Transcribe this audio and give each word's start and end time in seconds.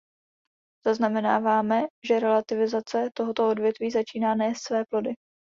Zaznamenáváme, 0.85 1.81
že 2.07 2.19
revitalizace 2.19 3.09
tohoto 3.13 3.47
odvětví 3.49 3.91
začíná 3.91 4.35
nést 4.35 4.61
své 4.67 4.85
plody. 4.89 5.13